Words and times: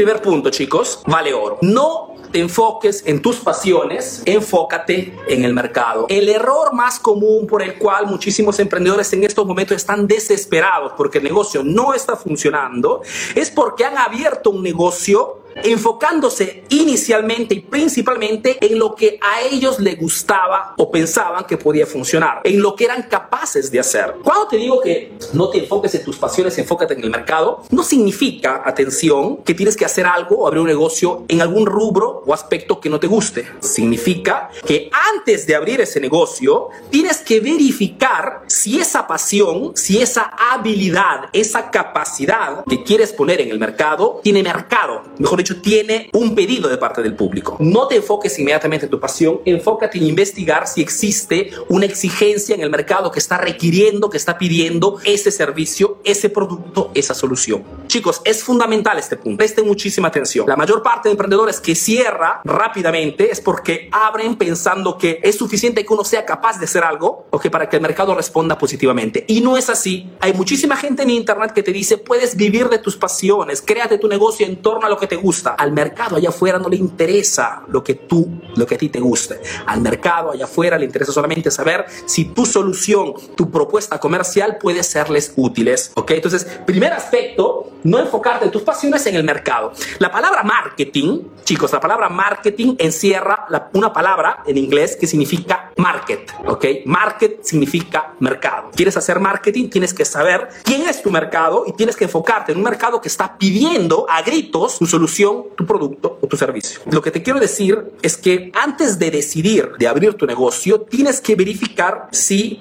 primer 0.00 0.22
punto, 0.22 0.48
chicos, 0.48 1.02
vale 1.06 1.34
oro. 1.34 1.58
No 1.60 2.14
te 2.32 2.40
enfoques 2.40 3.02
en 3.04 3.20
tus 3.20 3.36
pasiones, 3.36 4.22
enfócate 4.24 5.14
en 5.28 5.44
el 5.44 5.52
mercado. 5.52 6.06
El 6.08 6.30
error 6.30 6.72
más 6.72 6.98
común 6.98 7.46
por 7.46 7.60
el 7.62 7.76
cual 7.76 8.06
muchísimos 8.06 8.58
emprendedores 8.60 9.12
en 9.12 9.24
estos 9.24 9.44
momentos 9.46 9.76
están 9.76 10.06
desesperados 10.06 10.92
porque 10.96 11.18
el 11.18 11.24
negocio 11.24 11.62
no 11.62 11.92
está 11.92 12.16
funcionando 12.16 13.02
es 13.34 13.50
porque 13.50 13.84
han 13.84 13.98
abierto 13.98 14.48
un 14.48 14.62
negocio 14.62 15.39
enfocándose 15.56 16.64
inicialmente 16.68 17.54
y 17.54 17.60
principalmente 17.60 18.58
en 18.60 18.78
lo 18.78 18.94
que 18.94 19.18
a 19.20 19.42
ellos 19.42 19.78
les 19.80 19.98
gustaba 19.98 20.74
o 20.76 20.90
pensaban 20.90 21.44
que 21.44 21.56
podía 21.56 21.86
funcionar, 21.86 22.40
en 22.44 22.60
lo 22.60 22.74
que 22.74 22.84
eran 22.84 23.02
capaces 23.04 23.70
de 23.70 23.80
hacer. 23.80 24.14
Cuando 24.22 24.48
te 24.48 24.56
digo 24.56 24.80
que 24.80 25.12
no 25.32 25.48
te 25.50 25.58
enfoques 25.58 25.94
en 25.94 26.04
tus 26.04 26.16
pasiones, 26.16 26.56
enfócate 26.58 26.94
en 26.94 27.04
el 27.04 27.10
mercado, 27.10 27.62
no 27.70 27.82
significa, 27.82 28.62
atención, 28.64 29.38
que 29.38 29.54
tienes 29.54 29.76
que 29.76 29.84
hacer 29.84 30.06
algo 30.06 30.36
o 30.36 30.46
abrir 30.46 30.62
un 30.62 30.68
negocio 30.68 31.24
en 31.28 31.40
algún 31.40 31.66
rubro 31.66 32.22
o 32.26 32.34
aspecto 32.34 32.80
que 32.80 32.90
no 32.90 33.00
te 33.00 33.06
guste. 33.06 33.46
Significa 33.60 34.50
que 34.66 34.90
antes 35.14 35.46
de 35.46 35.54
abrir 35.54 35.80
ese 35.80 36.00
negocio, 36.00 36.68
tienes 36.90 37.18
que 37.18 37.40
verificar 37.40 38.42
si 38.46 38.78
esa 38.78 39.06
pasión, 39.06 39.72
si 39.74 40.00
esa 40.00 40.22
habilidad, 40.22 41.28
esa 41.32 41.70
capacidad 41.70 42.64
que 42.68 42.82
quieres 42.82 43.12
poner 43.12 43.40
en 43.40 43.50
el 43.50 43.58
mercado, 43.58 44.20
tiene 44.22 44.42
mercado. 44.42 45.02
Mejor 45.18 45.39
dicho, 45.42 45.60
tiene 45.60 46.10
un 46.12 46.34
pedido 46.34 46.68
de 46.68 46.76
parte 46.76 47.02
del 47.02 47.14
público. 47.14 47.56
No 47.60 47.86
te 47.86 47.96
enfoques 47.96 48.38
inmediatamente 48.38 48.86
en 48.86 48.90
tu 48.90 49.00
pasión, 49.00 49.40
enfócate 49.44 49.98
en 49.98 50.04
investigar 50.04 50.66
si 50.66 50.80
existe 50.80 51.50
una 51.68 51.86
exigencia 51.86 52.54
en 52.54 52.62
el 52.62 52.70
mercado 52.70 53.10
que 53.10 53.18
está 53.18 53.38
requiriendo, 53.38 54.10
que 54.10 54.16
está 54.16 54.38
pidiendo 54.38 54.98
ese 55.04 55.30
servicio, 55.30 55.98
ese 56.04 56.30
producto, 56.30 56.90
esa 56.94 57.14
solución. 57.14 57.64
Chicos, 57.86 58.20
es 58.24 58.42
fundamental 58.42 58.98
este 58.98 59.16
punto. 59.16 59.38
Presten 59.38 59.66
muchísima 59.66 60.08
atención. 60.08 60.46
La 60.48 60.56
mayor 60.56 60.82
parte 60.82 61.08
de 61.08 61.12
emprendedores 61.12 61.60
que 61.60 61.74
cierra 61.74 62.40
rápidamente 62.44 63.30
es 63.30 63.40
porque 63.40 63.88
abren 63.92 64.36
pensando 64.36 64.96
que 64.98 65.20
es 65.22 65.36
suficiente 65.36 65.84
que 65.84 65.92
uno 65.92 66.04
sea 66.04 66.24
capaz 66.24 66.58
de 66.58 66.66
hacer 66.66 66.84
algo 66.84 67.26
o 67.30 67.38
que 67.38 67.50
para 67.50 67.68
que 67.68 67.76
el 67.76 67.82
mercado 67.82 68.14
responda 68.14 68.58
positivamente. 68.58 69.24
Y 69.28 69.40
no 69.40 69.56
es 69.56 69.70
así. 69.70 70.10
Hay 70.20 70.32
muchísima 70.32 70.76
gente 70.76 71.02
en 71.02 71.10
internet 71.10 71.52
que 71.52 71.62
te 71.62 71.72
dice, 71.72 71.98
puedes 71.98 72.36
vivir 72.36 72.68
de 72.68 72.78
tus 72.78 72.96
pasiones, 72.96 73.62
créate 73.62 73.98
tu 73.98 74.08
negocio 74.08 74.46
en 74.46 74.56
torno 74.56 74.86
a 74.86 74.90
lo 74.90 74.98
que 74.98 75.06
te 75.06 75.16
gusta 75.16 75.29
al 75.56 75.72
mercado 75.72 76.16
allá 76.16 76.30
afuera 76.30 76.58
no 76.58 76.68
le 76.68 76.76
interesa 76.76 77.62
lo 77.68 77.82
que 77.82 77.94
tú, 77.94 78.40
lo 78.56 78.66
que 78.66 78.74
a 78.74 78.78
ti 78.78 78.88
te 78.88 79.00
guste. 79.00 79.40
Al 79.66 79.80
mercado 79.80 80.32
allá 80.32 80.44
afuera 80.44 80.78
le 80.78 80.84
interesa 80.84 81.12
solamente 81.12 81.50
saber 81.50 81.86
si 82.06 82.26
tu 82.26 82.46
solución, 82.46 83.14
tu 83.36 83.50
propuesta 83.50 83.98
comercial 83.98 84.58
puede 84.58 84.82
serles 84.82 85.32
útiles. 85.36 85.92
¿Ok? 85.94 86.12
Entonces, 86.12 86.44
primer 86.66 86.92
aspecto, 86.92 87.70
no 87.84 87.98
enfocarte 87.98 88.44
en 88.44 88.50
tus 88.50 88.62
pasiones 88.62 89.06
en 89.06 89.16
el 89.16 89.24
mercado. 89.24 89.72
La 89.98 90.10
palabra 90.10 90.42
marketing, 90.42 91.22
chicos, 91.44 91.72
la 91.72 91.80
palabra 91.80 92.08
marketing 92.08 92.76
encierra 92.78 93.46
una 93.72 93.92
palabra 93.92 94.42
en 94.46 94.58
inglés 94.58 94.96
que 94.96 95.06
significa 95.06 95.72
market. 95.76 96.32
¿Ok? 96.46 96.66
Market 96.86 97.42
significa 97.42 98.14
mercado. 98.20 98.70
¿Quieres 98.74 98.96
hacer 98.96 99.20
marketing? 99.20 99.68
Tienes 99.68 99.94
que 99.94 100.04
saber 100.04 100.48
quién 100.64 100.82
es 100.88 101.02
tu 101.02 101.10
mercado 101.10 101.64
y 101.66 101.72
tienes 101.72 101.96
que 101.96 102.04
enfocarte 102.04 102.52
en 102.52 102.58
un 102.58 102.64
mercado 102.64 103.00
que 103.00 103.08
está 103.08 103.38
pidiendo 103.38 104.06
a 104.08 104.22
gritos 104.22 104.78
tu 104.78 104.86
solución 104.86 105.19
tu 105.56 105.66
producto 105.66 106.18
o 106.20 106.26
tu 106.26 106.36
servicio. 106.36 106.80
Lo 106.90 107.02
que 107.02 107.10
te 107.10 107.22
quiero 107.22 107.40
decir 107.40 107.92
es 108.02 108.16
que 108.16 108.50
antes 108.54 108.98
de 108.98 109.10
decidir 109.10 109.72
de 109.78 109.88
abrir 109.88 110.14
tu 110.14 110.26
negocio, 110.26 110.80
tienes 110.80 111.20
que 111.20 111.34
verificar 111.34 112.08
si 112.12 112.60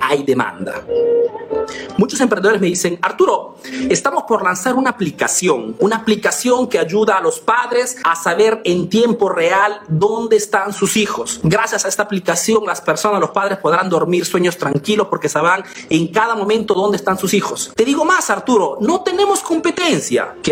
hay 0.00 0.22
demanda. 0.22 0.84
Muchos 1.96 2.20
emprendedores 2.20 2.60
me 2.60 2.66
dicen, 2.66 2.98
Arturo, 3.02 3.56
estamos 3.88 4.24
por 4.24 4.42
lanzar 4.42 4.74
una 4.74 4.90
aplicación, 4.90 5.76
una 5.78 5.96
aplicación 5.96 6.68
que 6.68 6.78
ayuda 6.78 7.16
a 7.18 7.20
los 7.20 7.40
padres 7.40 7.96
a 8.04 8.16
saber 8.16 8.60
en 8.64 8.88
tiempo 8.88 9.28
real 9.28 9.80
dónde 9.88 10.36
están 10.36 10.72
sus 10.72 10.96
hijos. 10.96 11.40
Gracias 11.42 11.84
a 11.84 11.88
esta 11.88 12.02
aplicación, 12.02 12.64
las 12.66 12.80
personas, 12.80 13.20
los 13.20 13.30
padres 13.30 13.58
podrán 13.58 13.88
dormir 13.88 14.26
sueños 14.26 14.58
tranquilos 14.58 15.06
porque 15.08 15.28
sabrán 15.28 15.64
en 15.88 16.08
cada 16.08 16.34
momento 16.34 16.74
dónde 16.74 16.96
están 16.96 17.18
sus 17.18 17.32
hijos. 17.34 17.72
Te 17.74 17.84
digo 17.84 18.04
más, 18.04 18.28
Arturo, 18.30 18.78
no 18.80 19.02
tenemos 19.02 19.40
competencia, 19.40 20.34
¿ok? 20.38 20.48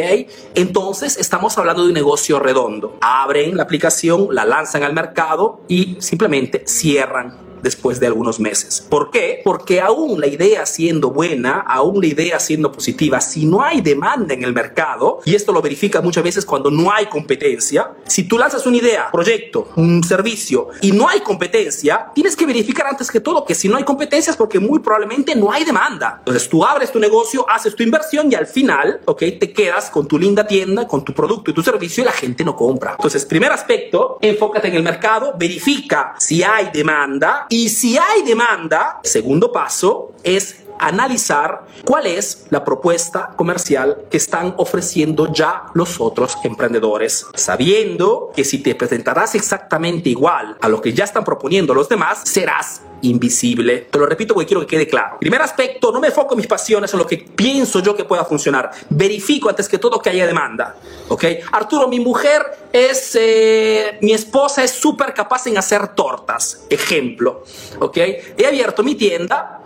Entonces 0.55 1.17
estamos 1.17 1.57
hablando 1.59 1.83
de 1.83 1.89
un 1.89 1.95
negocio 1.95 2.39
redondo. 2.39 2.99
Abren 3.01 3.57
la 3.57 3.65
aplicación, 3.65 4.29
la 4.31 4.45
lanzan 4.45 4.85
al 4.85 4.93
mercado 4.93 5.61
y 5.69 5.97
simplemente 6.01 6.65
cierran 6.67 7.52
después 7.63 8.01
de 8.01 8.07
algunos 8.07 8.41
meses. 8.41 8.85
¿Por 8.89 9.11
qué? 9.11 9.41
Porque 9.45 9.81
aún 9.81 10.21
la 10.21 10.27
idea 10.27 10.67
siendo 10.67 11.11
buena, 11.11 11.61
aún 11.61 12.01
la 12.01 12.07
idea 12.07 12.41
siendo 12.41 12.73
positiva, 12.73 13.21
si 13.21 13.47
no 13.47 13.63
hay 13.63 13.81
demanda 13.81 14.35
en 14.35 14.45
el 14.45 14.53
mercado, 14.53 15.21
y 15.25 15.35
esto 15.35 15.53
lo 15.53 15.63
verifica 15.63 16.01
muchas 16.01 16.25
veces 16.25 16.45
cuando 16.45 16.71
no 16.71 16.93
hay 16.93 17.07
competencia, 17.07 17.93
si 18.07 18.25
tú 18.25 18.39
lanzas 18.39 18.67
una 18.67 18.77
idea, 18.77 19.11
proyecto, 19.11 19.69
un 19.77 20.03
servicio 20.03 20.69
y 20.81 20.93
no 20.93 21.09
hay 21.09 21.21
competencia, 21.21 22.07
tienes 22.15 22.37
que 22.37 22.47
verificar 22.47 22.87
antes 22.87 23.11
que 23.11 23.21
todo 23.21 23.45
que 23.45 23.55
si 23.55 23.69
no 23.69 23.77
hay 23.77 23.85
competencia 23.85 24.31
es 24.31 24.37
porque 24.37 24.59
muy 24.59 24.81
probablemente 24.81 25.35
no 25.35 25.53
hay 25.53 25.65
demanda. 25.65 26.17
Entonces 26.19 26.49
tú 26.49 26.65
abres 26.65 26.93
tu 26.93 26.99
negocio, 26.99 27.49
haces 27.49 27.75
tu 27.75 27.83
inversión 27.83 28.31
y 28.31 28.35
al 28.35 28.47
final, 28.47 29.01
ok, 29.05 29.21
te 29.39 29.53
quedas 29.53 29.91
con 29.91 30.07
tu 30.07 30.19
linda 30.19 30.47
tienda, 30.47 30.87
con 30.87 31.05
tu 31.05 31.13
producto 31.13 31.51
y 31.51 31.55
tu 31.55 31.63
servicio 31.63 32.03
y 32.03 32.07
la 32.07 32.13
gente 32.13 32.45
no 32.45 32.57
compra. 32.57 32.93
Entonces, 32.93 33.25
primer 33.25 33.53
aspecto, 33.53 34.19
enfócate 34.21 34.69
en 34.69 34.75
el 34.75 34.83
mercado, 34.83 35.35
verifica 35.39 36.15
si 36.19 36.43
hay 36.43 36.71
demanda 36.73 37.47
y 37.53 37.69
si 37.69 37.99
hay 37.99 38.23
demanda, 38.23 38.99
segundo 39.05 39.53
paso 39.53 40.13
es 40.23 40.62
analizar 40.79 41.67
cuál 41.85 42.07
es 42.07 42.47
la 42.51 42.65
propuesta 42.65 43.33
comercial 43.37 43.99
que 44.11 44.17
están 44.17 44.55
ofreciendo 44.57 45.33
ya 45.33 45.65
los 45.75 46.01
otros 46.01 46.37
emprendedores, 46.45 47.27
sabiendo 47.35 48.31
que 48.35 48.45
si 48.45 48.59
te 48.59 48.75
presentarás 48.75 49.35
exactamente 49.35 50.09
igual 50.11 50.57
a 50.61 50.69
lo 50.69 50.81
que 50.81 50.93
ya 50.93 51.05
están 51.05 51.25
proponiendo 51.25 51.75
los 51.75 51.89
demás, 51.89 52.23
serás 52.25 52.83
invisible. 53.03 53.89
Te 53.91 53.99
lo 53.99 54.07
repito 54.07 54.35
porque 54.35 54.47
quiero 54.47 54.61
que 54.61 54.67
quede 54.67 54.87
claro. 54.87 55.19
Primer 55.21 55.43
aspecto, 55.43 55.93
no 55.93 56.01
me 56.01 56.09
enfoco 56.09 56.35
en 56.35 56.39
mis 56.39 56.47
pasiones, 56.47 56.93
en 56.93 56.99
lo 56.99 57.07
que 57.07 57.19
pienso 57.19 57.81
yo 57.81 57.95
que 57.95 58.05
pueda 58.05 58.25
funcionar. 58.25 58.71
Verifico 58.89 59.49
antes 59.49 59.69
que 59.69 59.79
todo 59.79 60.01
que 60.01 60.11
haya 60.11 60.27
demanda. 60.27 60.77
¿Ok? 61.09 61.25
Arturo, 61.53 61.89
mi 61.89 62.01
mujer 62.01 62.43
es, 62.73 63.17
eh, 63.21 63.99
mi 64.01 64.13
esposa 64.13 64.65
es 64.65 64.71
súper 64.71 65.13
capaz 65.13 65.47
en 65.47 65.59
hacer 65.59 65.89
tortas. 65.89 66.65
Ejemplo. 66.71 67.45
¿Ok? 67.81 67.97
He 67.97 68.47
abierto 68.47 68.83
mi 68.83 68.95
tienda 68.95 69.61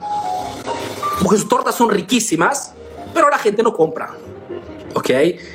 porque 1.23 1.39
sus 1.39 1.49
tortas 1.49 1.75
son 1.75 1.91
riquísimas, 1.91 2.73
pero 3.15 3.31
la 3.31 3.39
gente 3.39 3.63
no 3.63 3.73
compra. 3.73 4.15
¿Ok? 4.95 5.11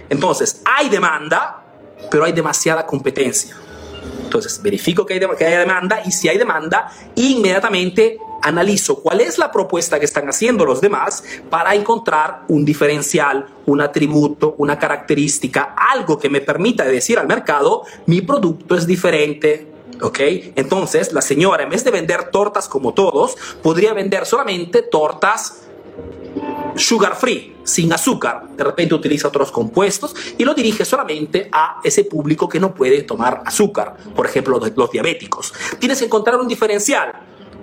Entonces, 0.09 0.61
hay 0.65 0.89
demanda, 0.89 1.63
pero 2.09 2.23
hay 2.25 2.31
demasiada 2.31 2.85
competencia. 2.85 3.55
Entonces, 4.23 4.61
verifico 4.61 5.05
que 5.05 5.15
hay, 5.15 5.19
que 5.37 5.45
hay 5.45 5.57
demanda 5.57 6.01
y 6.05 6.11
si 6.11 6.29
hay 6.29 6.37
demanda, 6.37 6.91
inmediatamente 7.15 8.17
analizo 8.41 9.01
cuál 9.01 9.21
es 9.21 9.37
la 9.37 9.51
propuesta 9.51 9.99
que 9.99 10.05
están 10.05 10.27
haciendo 10.27 10.65
los 10.65 10.81
demás 10.81 11.23
para 11.49 11.75
encontrar 11.75 12.43
un 12.47 12.65
diferencial, 12.65 13.47
un 13.65 13.81
atributo, 13.81 14.55
una 14.57 14.79
característica, 14.79 15.75
algo 15.77 16.17
que 16.17 16.29
me 16.29 16.41
permita 16.41 16.83
decir 16.85 17.19
al 17.19 17.27
mercado, 17.27 17.83
mi 18.07 18.21
producto 18.21 18.75
es 18.75 18.87
diferente. 18.87 19.67
¿Ok? 20.01 20.19
Entonces, 20.55 21.13
la 21.13 21.21
señora, 21.21 21.63
en 21.63 21.69
vez 21.69 21.83
de 21.83 21.91
vender 21.91 22.31
tortas 22.31 22.67
como 22.67 22.93
todos, 22.93 23.35
podría 23.61 23.93
vender 23.93 24.25
solamente 24.25 24.81
tortas 24.81 25.67
sugar 26.75 27.15
free, 27.15 27.55
sin 27.63 27.91
azúcar. 27.93 28.47
De 28.55 28.63
repente 28.63 28.95
utiliza 28.95 29.27
otros 29.27 29.51
compuestos 29.51 30.15
y 30.37 30.43
lo 30.43 30.53
dirige 30.53 30.85
solamente 30.85 31.49
a 31.51 31.79
ese 31.83 32.03
público 32.05 32.47
que 32.47 32.59
no 32.59 32.73
puede 32.73 33.03
tomar 33.03 33.41
azúcar, 33.45 33.95
por 34.15 34.25
ejemplo, 34.25 34.59
los, 34.75 34.91
diabéticos. 34.91 35.53
Tienes 35.79 35.99
que 35.99 36.05
encontrar 36.05 36.37
un 36.37 36.47
diferencial, 36.47 37.11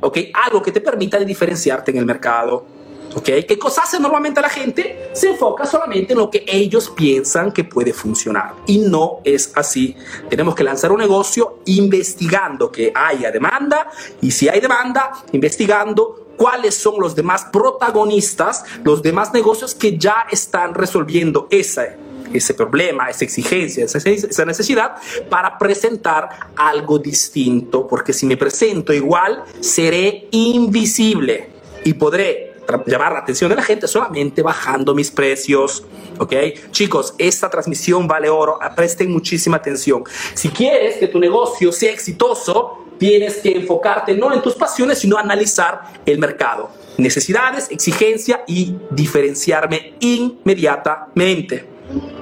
¿ok? 0.00 0.18
Algo 0.46 0.62
que 0.62 0.72
te 0.72 0.80
permita 0.80 1.18
diferenciarte 1.18 1.90
en 1.90 1.98
el 1.98 2.06
mercado. 2.06 2.77
¿Ok? 3.18 3.30
¿Qué 3.48 3.58
cosa 3.58 3.82
hace 3.82 3.98
normalmente 3.98 4.40
la 4.40 4.48
gente? 4.48 5.10
Se 5.12 5.30
enfoca 5.30 5.66
solamente 5.66 6.12
en 6.12 6.20
lo 6.20 6.30
que 6.30 6.44
ellos 6.46 6.88
piensan 6.90 7.50
que 7.50 7.64
puede 7.64 7.92
funcionar. 7.92 8.54
Y 8.68 8.78
no 8.78 9.18
es 9.24 9.50
así. 9.56 9.96
Tenemos 10.30 10.54
que 10.54 10.62
lanzar 10.62 10.92
un 10.92 11.00
negocio 11.00 11.58
investigando 11.64 12.70
que 12.70 12.92
haya 12.94 13.32
demanda 13.32 13.90
y 14.20 14.30
si 14.30 14.48
hay 14.48 14.60
demanda, 14.60 15.10
investigando 15.32 16.28
cuáles 16.36 16.76
son 16.76 17.00
los 17.00 17.16
demás 17.16 17.46
protagonistas, 17.52 18.64
los 18.84 19.02
demás 19.02 19.32
negocios 19.32 19.74
que 19.74 19.98
ya 19.98 20.28
están 20.30 20.72
resolviendo 20.72 21.48
ese, 21.50 21.96
ese 22.32 22.54
problema, 22.54 23.10
esa 23.10 23.24
exigencia, 23.24 23.84
esa 23.84 24.44
necesidad 24.44 24.94
para 25.28 25.58
presentar 25.58 26.52
algo 26.54 27.00
distinto, 27.00 27.88
porque 27.88 28.12
si 28.12 28.26
me 28.26 28.36
presento 28.36 28.92
igual, 28.92 29.42
seré 29.58 30.28
invisible 30.30 31.48
y 31.84 31.94
podré 31.94 32.47
llamar 32.86 33.12
la 33.12 33.20
atención 33.20 33.48
de 33.50 33.56
la 33.56 33.62
gente 33.62 33.88
solamente 33.88 34.42
bajando 34.42 34.94
mis 34.94 35.10
precios. 35.10 35.84
¿Ok? 36.18 36.34
Chicos, 36.70 37.14
esta 37.18 37.48
transmisión 37.48 38.06
vale 38.06 38.28
oro. 38.28 38.58
Presten 38.76 39.10
muchísima 39.10 39.56
atención. 39.56 40.04
Si 40.34 40.48
quieres 40.50 40.96
que 40.96 41.08
tu 41.08 41.18
negocio 41.18 41.72
sea 41.72 41.92
exitoso, 41.92 42.84
tienes 42.98 43.36
que 43.36 43.52
enfocarte 43.52 44.14
no 44.14 44.32
en 44.34 44.42
tus 44.42 44.54
pasiones, 44.54 44.98
sino 44.98 45.16
analizar 45.16 45.80
el 46.04 46.18
mercado. 46.18 46.70
Necesidades, 46.98 47.70
exigencia 47.70 48.42
y 48.46 48.74
diferenciarme 48.90 49.94
inmediatamente. 50.00 51.64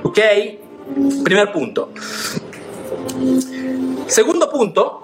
¿Ok? 0.02 0.18
Primer 1.24 1.50
punto. 1.52 1.90
Segundo 4.06 4.50
punto, 4.50 5.02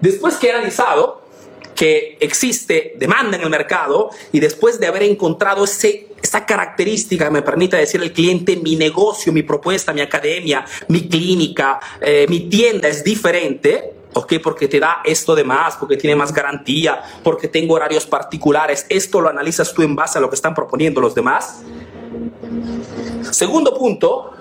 después 0.00 0.36
que 0.36 0.48
he 0.48 0.52
analizado 0.52 1.21
que 1.82 2.16
existe 2.20 2.94
demanda 2.96 3.36
en 3.36 3.42
el 3.42 3.50
mercado 3.50 4.10
y 4.30 4.38
después 4.38 4.78
de 4.78 4.86
haber 4.86 5.02
encontrado 5.02 5.64
ese, 5.64 6.06
esa 6.22 6.46
característica 6.46 7.28
me 7.28 7.42
permite 7.42 7.76
decir 7.76 8.00
al 8.00 8.12
cliente 8.12 8.54
mi 8.54 8.76
negocio, 8.76 9.32
mi 9.32 9.42
propuesta, 9.42 9.92
mi 9.92 10.00
academia, 10.00 10.64
mi 10.86 11.08
clínica, 11.08 11.80
eh, 12.00 12.26
mi 12.28 12.48
tienda 12.48 12.86
es 12.86 13.02
diferente, 13.02 13.94
¿ok? 14.12 14.34
Porque 14.40 14.68
te 14.68 14.78
da 14.78 14.98
esto 15.04 15.34
de 15.34 15.42
más, 15.42 15.74
porque 15.74 15.96
tiene 15.96 16.14
más 16.14 16.32
garantía, 16.32 17.02
porque 17.24 17.48
tengo 17.48 17.74
horarios 17.74 18.06
particulares. 18.06 18.86
Esto 18.88 19.20
lo 19.20 19.28
analizas 19.28 19.74
tú 19.74 19.82
en 19.82 19.96
base 19.96 20.18
a 20.18 20.20
lo 20.20 20.28
que 20.28 20.36
están 20.36 20.54
proponiendo 20.54 21.00
los 21.00 21.16
demás. 21.16 21.62
Segundo 23.32 23.76
punto, 23.76 24.34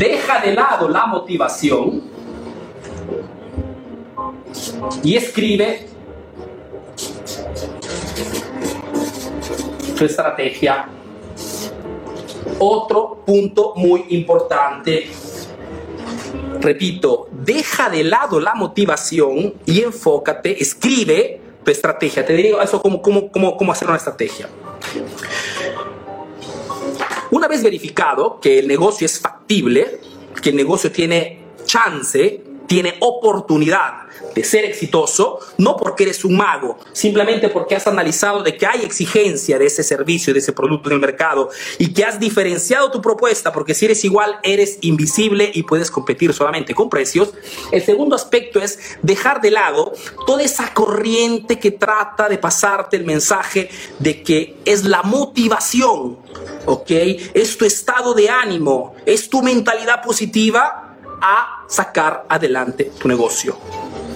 deja 0.00 0.40
de 0.40 0.54
lado 0.54 0.88
la 0.88 1.04
motivación 1.04 2.02
y 5.04 5.14
escribe 5.14 5.86
tu 9.98 10.04
estrategia. 10.06 10.88
Otro 12.58 13.22
punto 13.26 13.74
muy 13.76 14.06
importante. 14.08 15.10
Repito, 16.60 17.28
deja 17.30 17.90
de 17.90 18.02
lado 18.02 18.40
la 18.40 18.54
motivación 18.54 19.52
y 19.66 19.82
enfócate, 19.82 20.62
escribe 20.62 21.42
tu 21.62 21.70
estrategia. 21.70 22.24
Te 22.24 22.32
digo 22.32 22.62
eso 22.62 22.80
como 22.80 23.02
cómo, 23.02 23.30
cómo, 23.30 23.54
cómo 23.54 23.72
hacer 23.72 23.86
una 23.86 23.98
estrategia. 23.98 24.48
Una 27.30 27.46
vez 27.46 27.62
verificado 27.62 28.40
que 28.40 28.58
el 28.58 28.66
negocio 28.66 29.04
es 29.04 29.20
factible, 29.20 29.39
que 30.42 30.50
el 30.50 30.56
negocio 30.56 30.92
tiene 30.92 31.40
chance, 31.64 32.40
tiene 32.70 32.94
oportunidad 33.00 34.06
de 34.32 34.44
ser 34.44 34.64
exitoso, 34.64 35.40
no 35.58 35.76
porque 35.76 36.04
eres 36.04 36.24
un 36.24 36.36
mago, 36.36 36.78
simplemente 36.92 37.48
porque 37.48 37.74
has 37.74 37.88
analizado 37.88 38.44
de 38.44 38.56
que 38.56 38.64
hay 38.64 38.82
exigencia 38.82 39.58
de 39.58 39.66
ese 39.66 39.82
servicio, 39.82 40.32
de 40.32 40.38
ese 40.38 40.52
producto 40.52 40.88
en 40.88 40.94
el 40.94 41.00
mercado 41.00 41.50
y 41.78 41.92
que 41.92 42.04
has 42.04 42.20
diferenciado 42.20 42.92
tu 42.92 43.02
propuesta, 43.02 43.52
porque 43.52 43.74
si 43.74 43.86
eres 43.86 44.04
igual, 44.04 44.38
eres 44.44 44.78
invisible 44.82 45.50
y 45.52 45.64
puedes 45.64 45.90
competir 45.90 46.32
solamente 46.32 46.72
con 46.72 46.88
precios. 46.88 47.34
El 47.72 47.82
segundo 47.82 48.14
aspecto 48.14 48.60
es 48.60 48.78
dejar 49.02 49.40
de 49.40 49.50
lado 49.50 49.92
toda 50.24 50.44
esa 50.44 50.72
corriente 50.72 51.58
que 51.58 51.72
trata 51.72 52.28
de 52.28 52.38
pasarte 52.38 52.96
el 52.96 53.04
mensaje 53.04 53.68
de 53.98 54.22
que 54.22 54.58
es 54.64 54.84
la 54.84 55.02
motivación, 55.02 56.18
¿ok? 56.66 56.90
Es 57.34 57.58
tu 57.58 57.64
estado 57.64 58.14
de 58.14 58.30
ánimo, 58.30 58.94
es 59.06 59.28
tu 59.28 59.42
mentalidad 59.42 60.04
positiva 60.04 60.86
a 61.20 61.64
sacar 61.68 62.26
adelante 62.28 62.92
tu 62.98 63.08
negocio. 63.08 63.56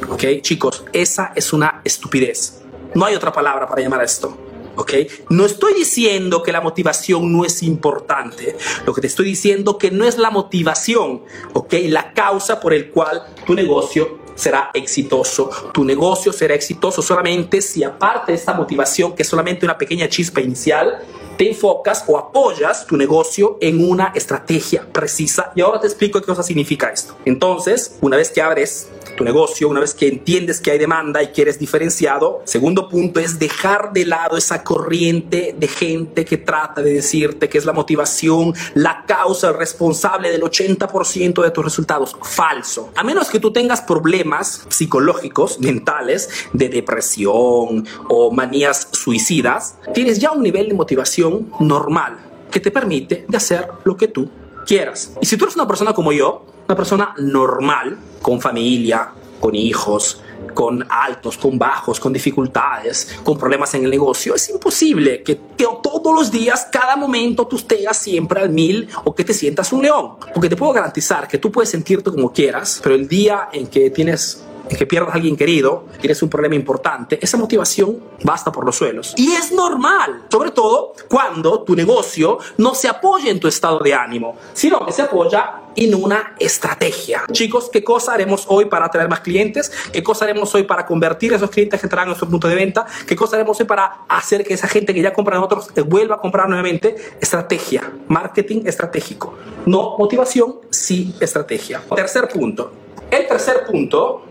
¿Ok? 0.08 0.24
Chicos, 0.42 0.84
esa 0.92 1.32
es 1.34 1.52
una 1.52 1.80
estupidez. 1.84 2.62
No 2.94 3.04
hay 3.04 3.14
otra 3.14 3.32
palabra 3.32 3.66
para 3.66 3.82
llamar 3.82 4.00
a 4.00 4.04
esto. 4.04 4.36
¿ok? 4.76 4.92
No 5.30 5.44
estoy 5.46 5.74
diciendo 5.74 6.42
que 6.42 6.52
la 6.52 6.60
motivación 6.60 7.32
no 7.32 7.44
es 7.44 7.62
importante. 7.62 8.56
Lo 8.86 8.94
que 8.94 9.00
te 9.00 9.06
estoy 9.06 9.26
diciendo 9.26 9.78
que 9.78 9.90
no 9.90 10.04
es 10.04 10.18
la 10.18 10.30
motivación, 10.30 11.22
¿ok? 11.52 11.74
La 11.88 12.12
causa 12.12 12.60
por 12.60 12.74
el 12.74 12.90
cual 12.90 13.22
tu 13.46 13.54
negocio 13.54 14.24
será 14.34 14.70
exitoso. 14.75 15.50
Tu 15.72 15.84
negocio 15.84 16.32
será 16.32 16.54
exitoso 16.54 17.02
solamente 17.02 17.60
si 17.60 17.84
aparte 17.84 18.32
de 18.32 18.38
esta 18.38 18.54
motivación, 18.54 19.14
que 19.14 19.22
es 19.22 19.28
solamente 19.28 19.64
una 19.64 19.78
pequeña 19.78 20.08
chispa 20.08 20.40
inicial, 20.40 21.02
te 21.36 21.48
enfocas 21.48 22.04
o 22.06 22.16
apoyas 22.16 22.86
tu 22.86 22.96
negocio 22.96 23.58
en 23.60 23.88
una 23.88 24.12
estrategia 24.14 24.86
precisa. 24.92 25.52
Y 25.54 25.60
ahora 25.60 25.81
te 25.81 25.86
explico 25.86 26.20
qué 26.20 26.26
cosa 26.26 26.42
significa 26.42 26.88
esto. 26.88 27.16
Entonces, 27.25 27.96
una 28.00 28.16
vez 28.16 28.31
que 28.31 28.40
abres 28.40 28.88
tu 29.16 29.25
negocio, 29.25 29.69
una 29.69 29.81
vez 29.81 29.94
que 29.94 30.08
entiendes 30.08 30.61
que 30.61 30.70
hay 30.70 30.78
demanda 30.78 31.22
y 31.22 31.32
que 31.32 31.43
eres 31.43 31.58
diferenciado, 31.58 32.43
segundo 32.44 32.88
punto 32.88 33.20
es 33.20 33.38
dejar 33.38 33.93
de 33.93 34.06
lado 34.06 34.37
esa 34.37 34.62
corriente 34.62 35.55
de 35.58 35.69
gente 35.69 36.25
que 36.25 36.38
trata 36.38 36.82
de 36.82 36.93
decirte 36.93 37.49
que 37.49 37.58
es 37.58 37.64
la 37.64 37.72
motivación, 37.72 38.55
la 38.75 39.05
causa 39.06 39.52
responsable 39.52 40.31
del 40.31 40.43
80% 40.43 41.43
de 41.43 41.50
tus 41.50 41.64
resultados. 41.64 42.16
Falso. 42.22 42.90
A 42.96 43.05
menos 43.05 43.28
que 43.28 43.40
tú 43.40 43.52
tengas 43.52 43.82
problemas 43.82 44.66
psicológicos, 44.69 45.61
mentales, 45.61 46.28
de 46.52 46.69
depresión 46.69 47.87
o 48.08 48.31
manías 48.32 48.88
suicidas, 48.93 49.76
tienes 49.93 50.19
ya 50.19 50.32
un 50.32 50.43
nivel 50.43 50.69
de 50.69 50.75
motivación 50.75 51.50
normal 51.61 52.19
que 52.50 52.61
te 52.61 52.70
permite 52.70 53.25
de 53.28 53.37
hacer 53.37 53.69
lo 53.84 53.96
que 53.96 54.08
tú 54.08 54.31
quieras. 54.66 55.12
Y 55.20 55.26
si 55.26 55.37
tú 55.37 55.44
eres 55.44 55.56
una 55.56 55.66
persona 55.66 55.93
como 55.93 56.12
yo, 56.12 56.46
una 56.66 56.76
persona 56.76 57.14
normal, 57.19 57.99
con 58.22 58.40
familia, 58.40 59.11
con 59.40 59.55
hijos, 59.55 60.22
con 60.55 60.87
altos, 60.88 61.37
con 61.37 61.58
bajos, 61.58 62.00
con 62.00 62.12
dificultades, 62.12 63.19
con 63.22 63.37
problemas 63.37 63.75
en 63.75 63.84
el 63.84 63.90
negocio, 63.90 64.34
es 64.34 64.49
imposible 64.49 65.22
que, 65.22 65.40
todos 65.82 66.14
los 66.14 66.31
días, 66.31 66.69
cada 66.70 66.96
momento, 66.96 67.46
tú 67.46 67.56
estés 67.56 67.96
siempre 67.96 68.40
al 68.40 68.50
mil 68.50 68.88
o 69.05 69.14
que 69.14 69.25
te 69.25 69.32
sientas 69.32 69.72
un 69.72 69.82
león. 69.82 70.16
Porque 70.32 70.49
te 70.49 70.56
puedo 70.56 70.72
garantizar 70.72 71.26
que 71.26 71.38
tú 71.38 71.50
puedes 71.50 71.70
sentirte 71.70 72.11
como 72.11 72.32
quieras, 72.32 72.81
pero 72.82 72.94
el 72.94 73.08
día 73.08 73.49
en 73.52 73.66
que 73.66 73.90
tienes 73.90 74.44
en 74.75 74.79
que 74.79 74.87
pierdas 74.87 75.11
a 75.11 75.15
alguien 75.15 75.37
querido, 75.37 75.85
tienes 76.00 76.21
un 76.23 76.29
problema 76.29 76.55
importante, 76.56 77.19
esa 77.23 77.37
motivación 77.37 77.99
basta 78.23 78.50
por 78.50 78.67
los 78.67 78.76
suelos. 78.76 79.15
Y 79.17 79.32
es 79.32 79.53
normal, 79.53 80.25
sobre 80.31 80.50
todo 80.50 80.94
cuando 81.09 81.62
tu 81.62 81.76
negocio 81.76 82.38
no 82.59 82.75
se 82.75 82.88
apoya 82.88 83.31
en 83.31 83.38
tu 83.38 83.49
estado 83.49 83.79
de 83.79 83.94
ánimo, 83.94 84.37
sino 84.53 84.85
que 84.85 84.93
se 84.93 85.03
apoya 85.03 85.61
en 85.76 85.94
una 85.94 86.35
estrategia. 86.38 87.25
Chicos, 87.31 87.71
¿qué 87.73 87.82
cosa 87.82 88.15
haremos 88.15 88.47
hoy 88.49 88.67
para 88.67 88.87
atraer 88.87 89.09
más 89.09 89.21
clientes? 89.21 89.73
¿Qué 89.93 90.03
cosa 90.03 90.25
haremos 90.25 90.55
hoy 90.55 90.65
para 90.65 90.87
convertir 90.87 91.32
a 91.32 91.37
esos 91.37 91.50
clientes 91.50 91.81
que 91.81 91.87
entrarán 91.87 92.06
en 92.06 92.11
nuestro 92.11 92.29
punto 92.29 92.49
de 92.49 92.55
venta? 92.55 92.87
¿Qué 93.06 93.17
cosa 93.17 93.37
haremos 93.37 93.59
hoy 93.61 93.67
para 93.67 94.05
hacer 94.09 94.44
que 94.44 94.55
esa 94.55 94.69
gente 94.69 94.93
que 94.93 95.03
ya 95.03 95.12
compra 95.12 95.37
en 95.37 95.43
nosotros 95.43 95.71
vuelva 95.87 96.17
a 96.17 96.19
comprar 96.19 96.49
nuevamente? 96.49 96.94
Estrategia, 97.21 97.93
marketing 98.09 98.62
estratégico. 98.67 99.35
No 99.67 99.97
motivación, 99.99 100.56
sí 100.71 101.15
estrategia. 101.21 101.82
Tercer 101.94 102.29
punto. 102.29 102.73
El 103.11 103.26
tercer 103.26 103.65
punto 103.65 104.24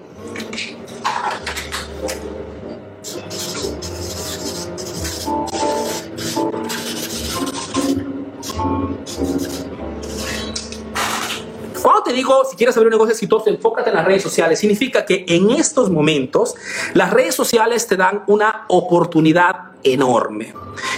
cuando 11.84 12.04
te 12.04 12.14
digo, 12.14 12.44
si 12.50 12.56
quieres 12.56 12.76
abrir 12.78 12.88
un 12.88 12.94
negocio 12.94 13.12
exitoso, 13.12 13.50
enfócate 13.50 13.90
en 13.90 13.96
las 13.98 14.06
redes 14.06 14.24
sociales, 14.24 14.60
significa 14.60 15.06
que 15.06 15.26
en 15.28 15.52
estos 15.52 15.90
momentos 15.90 16.56
las 16.94 17.12
redes 17.12 17.36
sociales 17.36 17.88
te 17.88 17.98
dan 17.98 18.24
una 18.28 18.66
oportunidad 18.70 19.74
enorme. 19.84 20.54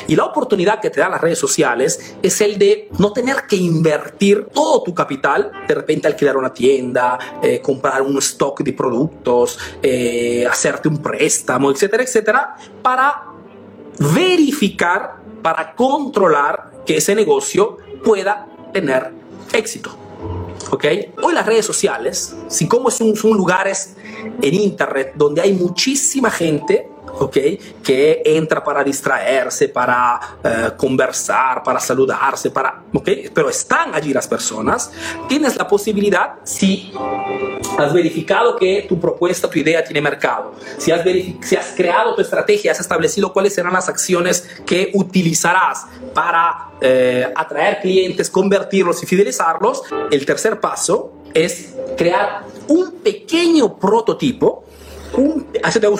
Y 0.07 0.15
la 0.15 0.25
oportunidad 0.25 0.79
que 0.79 0.89
te 0.89 0.99
dan 0.99 1.11
las 1.11 1.21
redes 1.21 1.39
sociales 1.39 2.15
es 2.21 2.41
el 2.41 2.57
de 2.57 2.89
no 2.99 3.11
tener 3.11 3.43
que 3.47 3.55
invertir 3.55 4.47
todo 4.53 4.83
tu 4.83 4.93
capital, 4.93 5.51
de 5.67 5.73
repente 5.73 6.07
alquilar 6.07 6.37
una 6.37 6.53
tienda, 6.53 7.17
eh, 7.41 7.59
comprar 7.61 8.01
un 8.01 8.17
stock 8.19 8.61
de 8.61 8.73
productos, 8.73 9.57
eh, 9.81 10.45
hacerte 10.49 10.87
un 10.87 11.01
préstamo, 11.01 11.71
etcétera, 11.71 12.03
etcétera, 12.03 12.55
para 12.81 13.23
verificar, 14.13 15.17
para 15.41 15.73
controlar 15.75 16.83
que 16.85 16.97
ese 16.97 17.15
negocio 17.15 17.77
pueda 18.03 18.47
tener 18.71 19.11
éxito. 19.53 19.95
¿ok? 20.71 20.85
Hoy 21.21 21.33
las 21.33 21.45
redes 21.45 21.65
sociales, 21.65 22.35
si 22.47 22.67
como 22.67 22.91
son, 22.91 23.15
son 23.15 23.37
lugares 23.37 23.95
en 24.41 24.53
internet 24.53 25.13
donde 25.15 25.41
hay 25.41 25.53
muchísima 25.53 26.29
gente, 26.29 26.89
¿ok? 27.19 27.37
Que 27.83 28.21
entra 28.25 28.63
para 28.63 28.83
distraerse, 28.83 29.69
para 29.69 30.19
eh, 30.43 30.71
conversar, 30.77 31.63
para 31.63 31.79
saludarse, 31.79 32.51
para, 32.51 32.83
¿ok? 32.93 33.09
Pero 33.33 33.49
están 33.49 33.93
allí 33.93 34.13
las 34.13 34.27
personas. 34.27 34.91
Tienes 35.27 35.55
la 35.55 35.67
posibilidad, 35.67 36.35
si 36.43 36.93
has 37.77 37.93
verificado 37.93 38.55
que 38.55 38.85
tu 38.87 38.99
propuesta, 38.99 39.49
tu 39.49 39.59
idea 39.59 39.83
tiene 39.83 40.01
mercado, 40.01 40.53
si 40.77 40.91
has, 40.91 41.03
si 41.41 41.55
has 41.55 41.73
creado 41.75 42.15
tu 42.15 42.21
estrategia, 42.21 42.71
has 42.71 42.79
establecido 42.79 43.33
cuáles 43.33 43.53
serán 43.53 43.73
las 43.73 43.89
acciones 43.89 44.47
que 44.65 44.91
utilizarás 44.93 45.85
para 46.13 46.69
eh, 46.81 47.31
atraer 47.35 47.79
clientes, 47.81 48.29
convertirlos 48.29 49.01
y 49.03 49.05
fidelizarlos, 49.05 49.83
el 50.11 50.25
tercer 50.25 50.59
paso 50.59 51.13
es 51.33 51.75
crear 51.97 52.43
un 52.67 52.91
pequeño 53.03 53.77
prototipo 53.77 54.63
un, 55.13 55.47
así 55.63 55.79
tengo, 55.79 55.97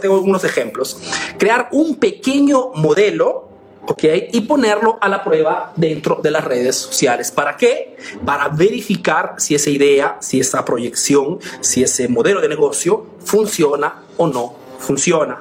tengo 0.00 0.20
unos 0.20 0.44
ejemplos. 0.44 0.98
Crear 1.38 1.68
un 1.72 1.96
pequeño 1.96 2.70
modelo 2.74 3.50
¿ok? 3.86 4.04
Y 4.32 4.42
ponerlo 4.42 4.98
a 5.00 5.08
la 5.08 5.24
prueba 5.24 5.72
dentro 5.76 6.20
de 6.22 6.30
las 6.30 6.44
redes 6.44 6.76
sociales. 6.76 7.30
¿Para 7.30 7.56
qué? 7.56 7.96
Para 8.24 8.48
verificar 8.48 9.34
si 9.38 9.54
esa 9.54 9.70
idea, 9.70 10.18
si 10.20 10.40
esa 10.40 10.64
proyección, 10.64 11.38
si 11.60 11.82
ese 11.82 12.08
modelo 12.08 12.40
de 12.40 12.48
negocio 12.48 13.06
funciona 13.24 14.02
o 14.16 14.26
no 14.26 14.54
funciona. 14.78 15.40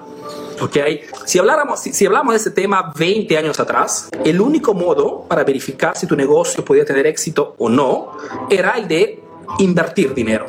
¿ok? 0.61 0.77
Si, 1.25 1.39
habláramos, 1.39 1.79
si, 1.79 1.93
si, 1.93 2.05
hablamos 2.05 2.33
de 2.33 2.37
este 2.37 2.51
tema 2.51 2.91
20 2.97 3.37
años 3.37 3.59
atrás, 3.59 4.09
el 4.25 4.41
único 4.41 4.73
modo 4.73 5.25
para 5.27 5.43
verificar 5.43 5.97
si 5.97 6.07
tu 6.07 6.15
negocio 6.15 6.65
podía 6.65 6.85
tener 6.85 7.07
éxito 7.07 7.55
o 7.57 7.69
no 7.69 8.17
era 8.49 8.71
el 8.71 8.87
de 8.87 9.23
invertir 9.59 10.13
dinero. 10.13 10.47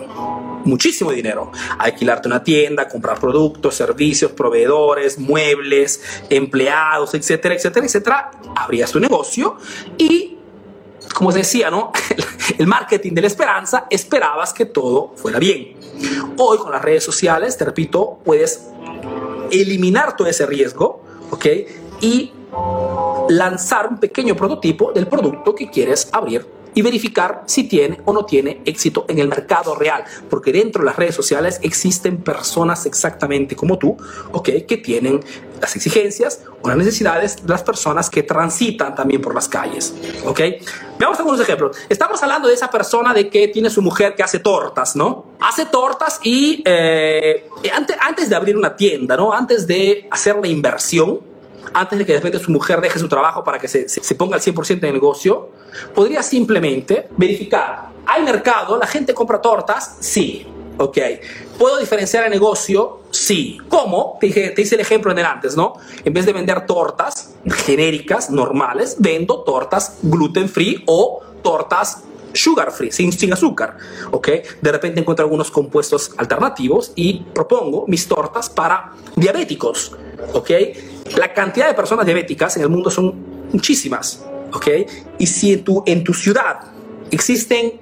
Muchísimo 0.65 1.13
dinero. 1.13 1.51
Alquilarte 1.79 2.29
una 2.29 2.43
tienda, 2.43 2.89
comprar 2.89 3.19
productos, 3.19 3.75
servicios, 3.75 4.33
proveedores, 4.33 5.19
muebles, 5.19 6.03
empleados, 6.29 7.15
etcétera, 7.15 7.55
etcétera, 7.55 7.87
etcétera. 7.87 8.31
Abrías 8.57 8.91
tu 8.91 9.01
negocio 9.01 9.57
y 9.99 10.37
como 11.15 11.33
decía, 11.33 11.71
¿no? 11.71 11.93
El 12.59 12.67
marketing 12.67 13.13
de 13.13 13.23
la 13.23 13.27
esperanza, 13.27 13.87
esperabas 13.91 14.53
que 14.53 14.67
todo 14.67 15.13
fuera 15.17 15.39
bien. 15.39 15.77
Hoy 16.37 16.59
con 16.59 16.73
las 16.73 16.83
redes 16.83 17.05
sociales, 17.05 17.57
te 17.57 17.65
repito, 17.65 18.21
puedes 18.25 18.69
eliminar 19.51 20.17
todo 20.17 20.29
ese 20.29 20.47
riesgo, 20.47 21.03
¿ok? 21.31 21.47
Y 22.01 22.33
lanzar 23.29 23.89
un 23.89 23.99
pequeño 23.99 24.35
prototipo 24.37 24.93
del 24.93 25.07
producto 25.07 25.55
que 25.55 25.71
quieres 25.71 26.09
abrir 26.13 26.47
y 26.75 26.83
verificar 26.83 27.43
si 27.47 27.65
tiene 27.65 28.01
o 28.05 28.13
no 28.13 28.25
tiene 28.25 28.61
éxito 28.65 29.05
en 29.09 29.19
el 29.19 29.29
mercado 29.29 29.75
real, 29.75 30.05
porque 30.29 30.53
dentro 30.53 30.83
de 30.83 30.87
las 30.87 30.97
redes 30.97 31.15
sociales 31.15 31.61
existen 31.63 32.19
personas 32.19 32.87
exactamente 32.87 33.57
como 33.57 33.79
tú, 33.79 33.97
¿ok? 34.33 34.49
Que 34.67 34.77
tienen 34.77 35.21
las 35.61 35.77
exigencias 35.77 36.43
o 36.63 36.69
las 36.69 36.77
necesidades 36.77 37.45
de 37.45 37.49
las 37.49 37.63
personas 37.63 38.09
que 38.09 38.23
transitan 38.23 38.95
también 38.95 39.21
por 39.21 39.35
las 39.35 39.49
calles, 39.49 39.95
¿ok? 40.25 40.41
Veamos 40.99 41.19
algunos 41.19 41.41
ejemplos. 41.41 41.77
Estamos 41.89 42.23
hablando 42.23 42.49
de 42.49 42.55
esa 42.55 42.71
persona 42.71 43.13
de 43.15 43.29
que 43.29 43.49
tiene 43.49 43.71
su 43.71 43.83
mujer 43.83 44.15
que 44.15 44.23
hace 44.23 44.39
tortas, 44.39 44.97
¿no? 44.97 45.27
Hace 45.41 45.67
tortas 45.67 46.21
y 46.23 46.63
eh, 46.65 47.49
antes, 47.75 47.97
antes 48.01 48.29
de 48.29 48.37
abrir 48.37 48.57
una 48.57 48.77
tienda, 48.77 49.17
¿no? 49.17 49.33
Antes 49.33 49.67
de 49.67 50.07
hacer 50.11 50.37
la 50.37 50.49
inversión, 50.49 51.30
antes 51.73 51.99
de 51.99 52.07
que 52.07 52.13
de 52.13 52.19
repente 52.19 52.39
su 52.39 52.51
mujer 52.51 52.81
deje 52.81 52.99
su 52.99 53.09
trabajo 53.09 53.45
para 53.45 53.59
que 53.59 53.69
se, 53.69 53.89
se, 53.89 54.15
ponga 54.15 54.37
al 54.37 54.43
100% 54.43 54.79
en 54.79 54.85
el 54.85 54.93
negocio, 54.95 55.51
podría 55.95 56.23
simplemente 56.23 57.09
verificar, 57.17 57.91
¿hay 58.07 58.23
mercado? 58.23 58.77
¿La 58.77 58.87
gente 58.87 59.15
compra 59.15 59.41
tortas? 59.41 59.97
Sí. 60.01 60.47
Ok. 60.79 60.97
¿Puedo 61.59 61.79
diferenciar 61.79 62.25
el 62.25 62.31
negocio? 62.31 63.01
Sí. 63.11 63.59
¿Cómo? 63.69 64.17
Te, 64.19 64.29
dije, 64.29 64.51
te 64.51 64.63
hice 64.63 64.77
el 64.77 64.81
ejemplo 64.81 65.13
en 65.13 65.19
el 65.19 65.27
antes, 65.27 65.55
¿no? 65.55 65.75
En 66.05 66.13
vez 66.15 66.25
de 66.25 66.33
vender 66.33 66.65
tortas 66.65 67.35
genéricas, 67.67 68.31
normales, 68.31 68.97
vendo 68.99 69.43
tortas 69.43 69.99
gluten 70.03 70.49
free 70.49 70.83
o 70.87 71.21
tortas 71.43 72.05
sugar 72.33 72.71
free, 72.73 72.93
sin, 72.93 73.13
sin 73.13 73.33
azúcar, 73.33 73.77
¿ok? 74.11 74.29
De 74.61 74.73
repente 74.73 75.01
encuentro 75.01 75.25
algunos 75.25 75.51
compuestos 75.51 76.13
alternativos 76.17 76.93
y 76.95 77.21
propongo 77.35 77.85
mis 77.87 78.07
tortas 78.07 78.49
para 78.49 78.93
diabéticos, 79.17 79.97
¿ok? 80.33 80.51
La 81.17 81.33
cantidad 81.33 81.69
de 81.69 81.75
personas 81.75 82.07
diabéticas 82.07 82.57
en 82.57 82.63
el 82.63 82.69
mundo 82.69 82.91
son 82.91 83.15
muchísimas, 83.53 84.25
¿ok? 84.53 84.69
Y 85.19 85.27
si 85.27 85.55
en 85.55 85.65
tu, 85.65 85.83
en 85.87 86.05
tu 86.05 86.15
ciudad 86.15 86.61
existen 87.11 87.81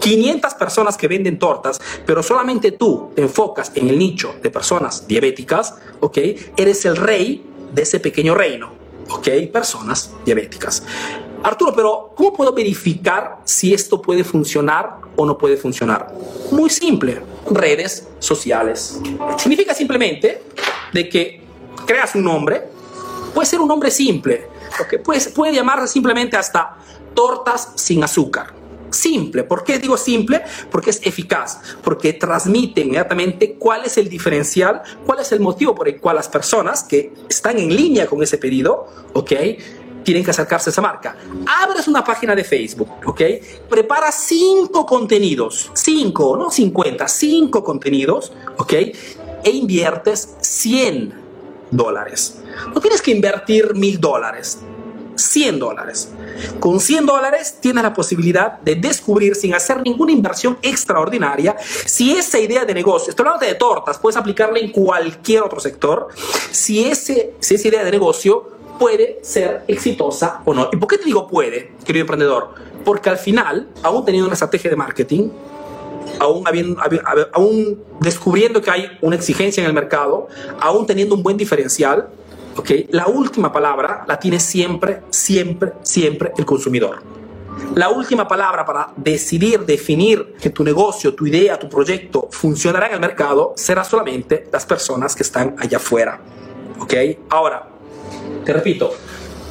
500 0.00 0.54
personas 0.54 0.96
que 0.96 1.08
venden 1.08 1.38
tortas, 1.38 1.80
pero 2.04 2.22
solamente 2.22 2.72
tú 2.72 3.10
te 3.14 3.22
enfocas 3.22 3.72
en 3.74 3.88
el 3.88 3.98
nicho 3.98 4.34
de 4.42 4.50
personas 4.50 5.06
diabéticas, 5.06 5.74
¿ok? 6.00 6.18
Eres 6.56 6.84
el 6.84 6.96
rey 6.96 7.44
de 7.72 7.82
ese 7.82 8.00
pequeño 8.00 8.34
reino, 8.34 8.72
¿ok? 9.10 9.28
Personas 9.52 10.12
diabéticas. 10.24 10.82
Arturo, 11.42 11.72
pero 11.74 12.12
¿cómo 12.14 12.32
puedo 12.32 12.52
verificar 12.52 13.38
si 13.44 13.74
esto 13.74 14.00
puede 14.00 14.22
funcionar 14.24 14.98
o 15.16 15.26
no 15.26 15.36
puede 15.36 15.56
funcionar? 15.56 16.12
Muy 16.50 16.70
simple, 16.70 17.20
redes 17.50 18.08
sociales. 18.18 19.00
Significa 19.38 19.74
simplemente 19.74 20.42
de 20.92 21.08
que 21.08 21.42
creas 21.86 22.14
un 22.14 22.24
nombre, 22.24 22.62
puede 23.34 23.46
ser 23.46 23.60
un 23.60 23.68
nombre 23.68 23.90
simple, 23.90 24.48
porque 24.76 24.98
puede, 24.98 25.20
puede 25.30 25.54
llamarse 25.54 25.88
simplemente 25.88 26.36
hasta 26.36 26.76
tortas 27.14 27.72
sin 27.76 28.02
azúcar. 28.04 28.62
Simple. 28.90 29.44
¿Por 29.44 29.64
qué 29.64 29.78
digo 29.78 29.96
simple? 29.96 30.42
Porque 30.70 30.90
es 30.90 31.00
eficaz, 31.02 31.60
porque 31.82 32.12
transmite 32.12 32.82
inmediatamente 32.82 33.54
cuál 33.54 33.86
es 33.86 33.96
el 33.96 34.08
diferencial, 34.08 34.82
cuál 35.06 35.20
es 35.20 35.32
el 35.32 35.40
motivo 35.40 35.74
por 35.74 35.88
el 35.88 35.98
cual 35.98 36.16
las 36.16 36.28
personas 36.28 36.84
que 36.84 37.12
están 37.28 37.58
en 37.58 37.74
línea 37.74 38.06
con 38.06 38.22
ese 38.22 38.36
pedido, 38.36 38.86
¿ok? 39.14 39.32
tienen 40.02 40.24
que 40.24 40.32
acercarse 40.32 40.68
a 40.68 40.72
esa 40.72 40.82
marca. 40.82 41.16
Abres 41.46 41.86
una 41.86 42.02
página 42.02 42.34
de 42.34 42.42
Facebook, 42.42 42.90
¿ok? 43.06 43.20
Prepara 43.68 44.10
cinco 44.10 44.84
contenidos, 44.84 45.70
cinco, 45.74 46.36
no 46.36 46.50
50, 46.50 47.06
cinco 47.06 47.62
contenidos, 47.62 48.32
¿ok? 48.58 48.72
E 48.72 49.50
inviertes 49.50 50.36
100 50.40 51.21
dólares. 51.72 52.38
No 52.72 52.80
tienes 52.80 53.02
que 53.02 53.10
invertir 53.10 53.74
mil 53.74 54.00
dólares. 54.00 54.60
100 55.16 55.58
dólares. 55.58 56.08
Con 56.58 56.80
100 56.80 57.06
dólares 57.06 57.58
tienes 57.60 57.82
la 57.82 57.92
posibilidad 57.92 58.58
de 58.60 58.76
descubrir 58.76 59.34
sin 59.34 59.54
hacer 59.54 59.80
ninguna 59.82 60.12
inversión 60.12 60.58
extraordinaria 60.62 61.56
si 61.86 62.12
esa 62.12 62.38
idea 62.38 62.64
de 62.64 62.74
negocio, 62.74 63.10
estoy 63.10 63.26
hablando 63.26 63.46
de 63.46 63.54
tortas, 63.54 63.98
puedes 63.98 64.16
aplicarla 64.16 64.58
en 64.58 64.70
cualquier 64.70 65.42
otro 65.42 65.60
sector, 65.60 66.08
si, 66.50 66.84
ese, 66.84 67.34
si 67.40 67.54
esa 67.54 67.68
idea 67.68 67.84
de 67.84 67.90
negocio 67.90 68.50
puede 68.78 69.20
ser 69.22 69.64
exitosa 69.68 70.40
o 70.44 70.54
no. 70.54 70.68
¿Y 70.72 70.76
por 70.76 70.88
qué 70.88 70.98
te 70.98 71.04
digo 71.04 71.28
puede, 71.28 71.72
querido 71.84 72.02
emprendedor? 72.02 72.54
Porque 72.84 73.10
al 73.10 73.18
final, 73.18 73.68
aún 73.82 74.04
teniendo 74.04 74.26
una 74.26 74.34
estrategia 74.34 74.70
de 74.70 74.76
marketing, 74.76 75.28
aún, 76.18 76.46
habiendo, 76.46 76.80
aún 77.32 77.82
descubriendo 78.00 78.60
que 78.60 78.70
hay 78.70 78.86
una 79.00 79.16
exigencia 79.16 79.62
en 79.62 79.68
el 79.68 79.74
mercado, 79.74 80.28
aún 80.60 80.86
teniendo 80.86 81.14
un 81.14 81.22
buen 81.22 81.36
diferencial, 81.36 82.08
¿okay? 82.56 82.88
la 82.90 83.06
última 83.06 83.52
palabra 83.52 84.04
la 84.06 84.18
tiene 84.18 84.40
siempre, 84.40 85.02
siempre, 85.10 85.72
siempre 85.82 86.32
el 86.36 86.44
consumidor. 86.44 87.02
La 87.74 87.90
última 87.90 88.26
palabra 88.26 88.64
para 88.64 88.92
decidir, 88.96 89.60
definir 89.60 90.34
que 90.40 90.50
tu 90.50 90.64
negocio, 90.64 91.14
tu 91.14 91.26
idea, 91.26 91.58
tu 91.58 91.68
proyecto 91.68 92.28
funcionará 92.30 92.88
en 92.88 92.94
el 92.94 93.00
mercado 93.00 93.52
será 93.56 93.84
solamente 93.84 94.48
las 94.52 94.66
personas 94.66 95.14
que 95.14 95.22
están 95.22 95.56
allá 95.58 95.76
afuera. 95.76 96.20
¿Ok? 96.80 96.94
Ahora, 97.30 97.68
te 98.44 98.52
repito, 98.52 98.92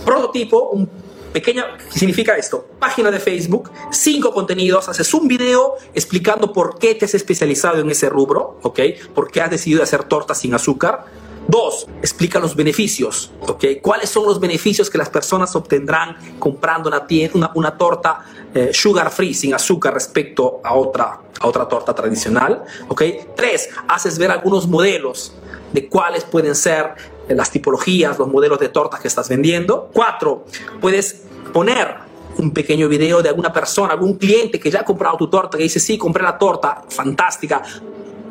prototipo, 0.03 0.69
un 0.69 0.89
pequeño, 1.31 1.63
¿qué 1.91 1.99
significa 1.99 2.35
esto? 2.37 2.67
Página 2.79 3.11
de 3.11 3.19
Facebook, 3.19 3.71
cinco 3.91 4.33
contenidos, 4.33 4.89
haces 4.89 5.13
un 5.13 5.27
video 5.27 5.75
explicando 5.93 6.53
por 6.53 6.77
qué 6.77 6.95
te 6.95 7.05
has 7.05 7.13
especializado 7.13 7.79
en 7.79 7.89
ese 7.89 8.09
rubro, 8.09 8.59
¿ok? 8.61 8.79
Por 9.13 9.31
qué 9.31 9.41
has 9.41 9.49
decidido 9.49 9.83
hacer 9.83 10.03
tortas 10.03 10.39
sin 10.39 10.53
azúcar. 10.53 11.05
Dos, 11.47 11.87
explica 12.01 12.39
los 12.39 12.55
beneficios, 12.55 13.31
¿ok? 13.41 13.65
¿Cuáles 13.81 14.09
son 14.09 14.25
los 14.25 14.39
beneficios 14.39 14.89
que 14.89 14.97
las 14.97 15.09
personas 15.09 15.55
obtendrán 15.55 16.15
comprando 16.39 16.89
una, 16.89 17.05
una, 17.33 17.51
una 17.55 17.77
torta 17.77 18.25
eh, 18.53 18.71
sugar 18.73 19.11
free, 19.11 19.33
sin 19.33 19.53
azúcar, 19.53 19.93
respecto 19.93 20.61
a 20.63 20.73
otra, 20.73 21.19
a 21.39 21.47
otra 21.47 21.67
torta 21.67 21.95
tradicional, 21.95 22.63
¿ok? 22.87 23.03
Tres, 23.35 23.69
haces 23.87 24.17
ver 24.17 24.31
algunos 24.31 24.67
modelos 24.67 25.33
de 25.73 25.87
cuáles 25.87 26.23
pueden 26.23 26.55
ser 26.55 26.95
las 27.29 27.51
tipologías, 27.51 28.17
los 28.19 28.27
modelos 28.27 28.59
de 28.59 28.69
tortas 28.69 28.99
que 28.99 29.07
estás 29.07 29.29
vendiendo. 29.29 29.89
Cuatro, 29.93 30.45
puedes 30.79 31.23
poner 31.53 31.95
un 32.37 32.51
pequeño 32.51 32.87
video 32.87 33.21
de 33.21 33.29
alguna 33.29 33.51
persona, 33.51 33.93
algún 33.93 34.15
cliente 34.15 34.59
que 34.59 34.71
ya 34.71 34.81
ha 34.81 34.85
comprado 34.85 35.17
tu 35.17 35.29
torta, 35.29 35.57
que 35.57 35.63
dice, 35.63 35.79
sí, 35.79 35.97
compré 35.97 36.23
la 36.23 36.37
torta, 36.37 36.83
fantástica, 36.89 37.61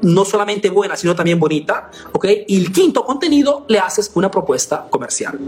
no 0.03 0.25
solamente 0.25 0.71
buena, 0.71 0.97
sino 0.97 1.15
también 1.15 1.39
bonita, 1.39 1.91
¿ok? 2.13 2.27
Y 2.49 2.57
el 2.57 2.73
quinto 2.73 3.05
contenido, 3.05 3.65
le 3.69 3.79
haces 3.79 4.11
una 4.15 4.31
propuesta 4.31 4.87
comercial, 4.89 5.39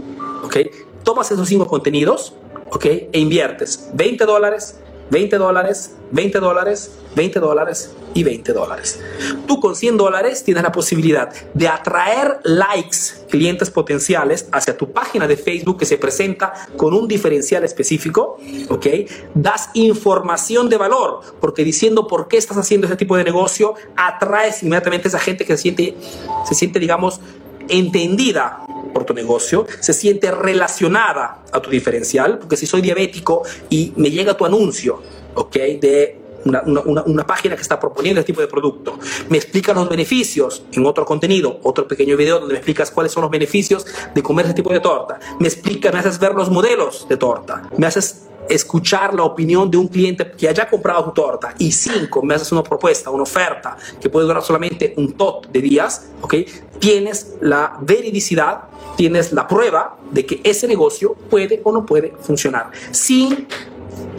¿ok? 0.43 0.57
Tomas 1.03 1.31
esos 1.31 1.47
cinco 1.47 1.67
contenidos, 1.67 2.33
¿ok? 2.71 2.85
E 2.85 3.19
inviertes 3.19 3.89
20 3.93 4.25
dólares, 4.25 4.79
20 5.09 5.37
dólares, 5.37 5.95
20 6.11 6.39
dólares, 6.39 6.91
20 7.15 7.39
dólares 7.39 7.95
y 8.13 8.23
20 8.23 8.53
dólares. 8.53 8.99
Tú 9.47 9.59
con 9.59 9.75
100 9.75 9.97
dólares 9.97 10.43
tienes 10.43 10.63
la 10.63 10.71
posibilidad 10.71 11.31
de 11.53 11.67
atraer 11.67 12.39
likes, 12.43 13.25
clientes 13.29 13.69
potenciales 13.69 14.47
hacia 14.51 14.77
tu 14.77 14.91
página 14.91 15.27
de 15.27 15.37
Facebook 15.37 15.79
que 15.79 15.85
se 15.85 15.97
presenta 15.97 16.53
con 16.77 16.93
un 16.93 17.07
diferencial 17.07 17.63
específico, 17.63 18.37
¿ok? 18.69 18.87
Das 19.33 19.69
información 19.73 20.69
de 20.69 20.77
valor, 20.77 21.21
porque 21.39 21.63
diciendo 21.63 22.07
por 22.07 22.27
qué 22.27 22.37
estás 22.37 22.57
haciendo 22.57 22.87
ese 22.87 22.95
tipo 22.95 23.17
de 23.17 23.23
negocio, 23.23 23.73
atraes 23.95 24.63
inmediatamente 24.63 25.07
a 25.07 25.09
esa 25.09 25.19
gente 25.19 25.45
que 25.45 25.55
se 25.57 25.61
siente, 25.63 25.95
se 26.45 26.55
siente 26.55 26.79
digamos, 26.79 27.19
entendida 27.69 28.65
por 28.93 29.05
tu 29.05 29.13
negocio, 29.13 29.65
se 29.79 29.93
siente 29.93 30.31
relacionada 30.31 31.43
a 31.51 31.59
tu 31.61 31.69
diferencial, 31.69 32.39
porque 32.39 32.57
si 32.57 32.65
soy 32.65 32.81
diabético 32.81 33.43
y 33.69 33.93
me 33.95 34.11
llega 34.11 34.35
tu 34.35 34.45
anuncio, 34.45 35.01
¿ok? 35.35 35.55
De 35.79 36.19
una, 36.45 36.61
una, 36.61 37.03
una, 37.03 37.25
página 37.25 37.55
que 37.55 37.61
está 37.61 37.79
proponiendo 37.79 38.19
este 38.19 38.33
tipo 38.33 38.41
de 38.41 38.47
producto, 38.47 38.99
me 39.29 39.37
explica 39.37 39.73
los 39.73 39.87
beneficios 39.87 40.63
en 40.73 40.85
otro 40.85 41.05
contenido, 41.05 41.59
otro 41.63 41.87
pequeño 41.87 42.17
video 42.17 42.39
donde 42.39 42.53
me 42.53 42.59
explicas 42.59 42.91
cuáles 42.91 43.13
son 43.13 43.21
los 43.21 43.31
beneficios 43.31 43.85
de 44.13 44.21
comer 44.21 44.47
este 44.47 44.55
tipo 44.55 44.71
de 44.71 44.81
torta, 44.81 45.19
me 45.39 45.47
explica, 45.47 45.91
me 45.91 45.99
haces 45.99 46.19
ver 46.19 46.33
los 46.33 46.49
modelos 46.49 47.07
de 47.07 47.17
torta, 47.17 47.69
me 47.77 47.87
haces 47.87 48.23
escuchar 48.49 49.13
la 49.13 49.23
opinión 49.23 49.69
de 49.69 49.77
un 49.77 49.87
cliente 49.87 50.31
que 50.31 50.47
haya 50.47 50.69
comprado 50.69 51.05
tu 51.05 51.11
torta 51.11 51.55
y 51.57 51.71
cinco, 51.71 52.21
me 52.21 52.35
haces 52.35 52.51
una 52.51 52.63
propuesta, 52.63 53.09
una 53.09 53.23
oferta 53.23 53.77
que 53.99 54.09
puede 54.09 54.25
durar 54.27 54.43
solamente 54.43 54.93
un 54.97 55.13
tot 55.13 55.47
de 55.51 55.61
días, 55.61 56.09
¿ok? 56.21 56.35
Tienes 56.79 57.35
la 57.41 57.77
veridicidad, 57.81 58.63
tienes 58.95 59.31
la 59.31 59.47
prueba 59.47 59.97
de 60.11 60.25
que 60.25 60.41
ese 60.43 60.67
negocio 60.67 61.15
puede 61.29 61.61
o 61.63 61.71
no 61.71 61.85
puede 61.85 62.13
funcionar 62.21 62.71
sin 62.91 63.47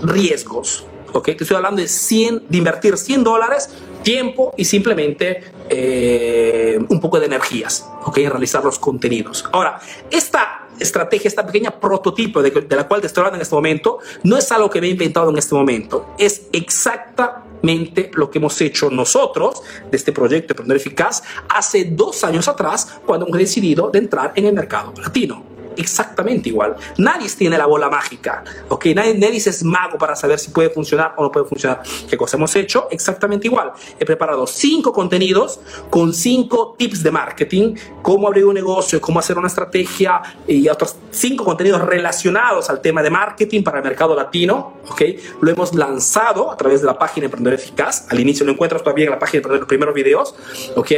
riesgos. 0.02 0.86
¿ok? 1.12 1.24
Te 1.24 1.44
estoy 1.44 1.56
hablando 1.56 1.80
de, 1.80 1.88
100, 1.88 2.44
de 2.48 2.58
invertir 2.58 2.96
100 2.96 3.24
dólares, 3.24 3.70
tiempo 4.02 4.52
y 4.56 4.64
simplemente 4.64 5.42
eh, 5.68 6.78
un 6.88 7.00
poco 7.00 7.18
de 7.18 7.26
energías, 7.26 7.88
¿ok? 8.04 8.18
En 8.18 8.30
realizar 8.30 8.64
los 8.64 8.78
contenidos. 8.78 9.44
Ahora, 9.52 9.80
esta 10.10 10.63
estrategia, 10.78 11.28
esta 11.28 11.46
pequeña 11.46 11.70
prototipo 11.70 12.42
de, 12.42 12.50
de, 12.50 12.76
la 12.76 12.86
cual 12.86 13.00
te 13.00 13.06
estoy 13.06 13.22
hablando 13.22 13.36
en 13.36 13.42
este 13.42 13.54
momento, 13.54 13.98
no 14.22 14.36
es 14.36 14.50
algo 14.52 14.70
que 14.70 14.80
me 14.80 14.88
he 14.88 14.90
inventado 14.90 15.30
en 15.30 15.38
este 15.38 15.54
momento, 15.54 16.14
es 16.18 16.42
exactamente 16.52 18.10
lo 18.14 18.30
que 18.30 18.38
hemos 18.38 18.60
hecho 18.60 18.90
nosotros 18.90 19.62
de 19.90 19.96
este 19.96 20.12
proyecto 20.12 20.48
de 20.48 20.52
Emprendedor 20.52 20.76
Eficaz 20.76 21.22
hace 21.48 21.84
dos 21.84 22.24
años 22.24 22.48
atrás, 22.48 22.98
cuando 23.06 23.26
hemos 23.26 23.38
decidido 23.38 23.90
de 23.90 23.98
entrar 24.00 24.32
en 24.34 24.46
el 24.46 24.52
mercado 24.52 24.92
latino 25.00 25.53
exactamente 25.76 26.48
igual. 26.48 26.76
Nadie 26.98 27.28
tiene 27.36 27.58
la 27.58 27.66
bola 27.66 27.88
mágica, 27.88 28.44
¿ok? 28.68 28.86
Nadie, 28.94 29.14
nadie 29.14 29.36
es 29.36 29.64
mago 29.64 29.98
para 29.98 30.14
saber 30.16 30.38
si 30.38 30.50
puede 30.50 30.70
funcionar 30.70 31.14
o 31.16 31.22
no 31.22 31.32
puede 31.32 31.46
funcionar. 31.46 31.82
¿Qué 32.08 32.16
cosa 32.16 32.36
hemos 32.36 32.54
hecho? 32.56 32.88
Exactamente 32.90 33.46
igual. 33.46 33.72
He 33.98 34.04
preparado 34.04 34.46
cinco 34.46 34.92
contenidos 34.92 35.60
con 35.90 36.12
cinco 36.12 36.74
tips 36.78 37.02
de 37.02 37.10
marketing, 37.10 37.74
cómo 38.02 38.28
abrir 38.28 38.44
un 38.44 38.54
negocio, 38.54 39.00
cómo 39.00 39.18
hacer 39.18 39.38
una 39.38 39.48
estrategia 39.48 40.22
y 40.46 40.68
otros 40.68 40.96
cinco 41.10 41.44
contenidos 41.44 41.82
relacionados 41.82 42.70
al 42.70 42.80
tema 42.80 43.02
de 43.02 43.10
marketing 43.10 43.62
para 43.62 43.78
el 43.78 43.84
mercado 43.84 44.14
latino, 44.14 44.74
¿ok? 44.88 45.02
Lo 45.40 45.50
hemos 45.50 45.74
lanzado 45.74 46.50
a 46.50 46.56
través 46.56 46.80
de 46.80 46.86
la 46.86 46.98
página 46.98 47.26
Emprendedor 47.26 47.58
Eficaz. 47.58 48.06
Al 48.10 48.20
inicio 48.20 48.44
lo 48.46 48.52
encuentras 48.52 48.82
todavía 48.82 49.04
en 49.04 49.10
la 49.10 49.18
página 49.18 49.48
de 49.48 49.58
los 49.58 49.68
primeros 49.68 49.94
videos, 49.94 50.34
¿ok? 50.76 50.92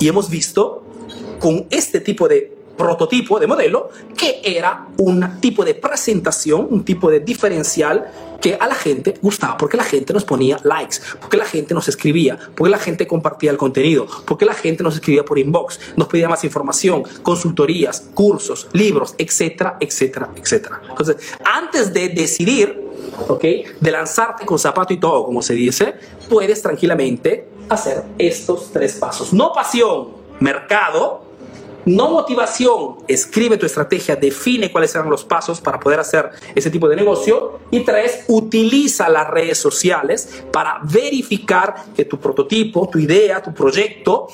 Y 0.00 0.08
hemos 0.08 0.28
visto 0.28 0.84
con 1.38 1.66
este 1.70 2.00
tipo 2.00 2.28
de 2.28 2.63
prototipo 2.76 3.38
de 3.38 3.46
modelo 3.46 3.90
que 4.16 4.40
era 4.44 4.88
un 4.98 5.40
tipo 5.40 5.64
de 5.64 5.74
presentación, 5.74 6.66
un 6.70 6.84
tipo 6.84 7.10
de 7.10 7.20
diferencial 7.20 8.10
que 8.40 8.58
a 8.60 8.66
la 8.66 8.74
gente 8.74 9.14
gustaba, 9.22 9.56
porque 9.56 9.76
la 9.76 9.84
gente 9.84 10.12
nos 10.12 10.24
ponía 10.24 10.58
likes, 10.64 10.98
porque 11.18 11.38
la 11.38 11.46
gente 11.46 11.72
nos 11.72 11.88
escribía, 11.88 12.38
porque 12.54 12.70
la 12.70 12.78
gente 12.78 13.06
compartía 13.06 13.50
el 13.50 13.56
contenido, 13.56 14.06
porque 14.26 14.44
la 14.44 14.52
gente 14.52 14.82
nos 14.82 14.96
escribía 14.96 15.24
por 15.24 15.38
inbox, 15.38 15.80
nos 15.96 16.08
pedía 16.08 16.28
más 16.28 16.44
información, 16.44 17.04
consultorías, 17.22 18.08
cursos, 18.12 18.68
libros, 18.72 19.14
etcétera, 19.16 19.78
etcétera, 19.80 20.30
etcétera. 20.36 20.82
Entonces, 20.90 21.16
antes 21.42 21.94
de 21.94 22.10
decidir, 22.10 22.84
¿ok? 23.28 23.44
De 23.80 23.90
lanzarte 23.90 24.44
con 24.44 24.58
zapato 24.58 24.92
y 24.92 24.98
todo, 24.98 25.24
como 25.24 25.40
se 25.40 25.54
dice, 25.54 25.94
puedes 26.28 26.60
tranquilamente 26.60 27.48
hacer 27.70 28.02
estos 28.18 28.70
tres 28.72 28.94
pasos. 28.94 29.32
No 29.32 29.52
pasión, 29.52 30.08
mercado, 30.40 31.24
no 31.86 32.10
motivación, 32.10 32.96
escribe 33.08 33.56
tu 33.56 33.66
estrategia, 33.66 34.16
define 34.16 34.70
cuáles 34.70 34.90
serán 34.90 35.10
los 35.10 35.24
pasos 35.24 35.60
para 35.60 35.78
poder 35.80 36.00
hacer 36.00 36.30
ese 36.54 36.70
tipo 36.70 36.88
de 36.88 36.96
negocio. 36.96 37.60
Y 37.70 37.80
tres, 37.80 38.24
utiliza 38.28 39.08
las 39.08 39.28
redes 39.28 39.58
sociales 39.58 40.44
para 40.52 40.80
verificar 40.82 41.74
que 41.94 42.04
tu 42.04 42.18
prototipo, 42.18 42.88
tu 42.88 42.98
idea, 42.98 43.42
tu 43.42 43.52
proyecto 43.52 44.28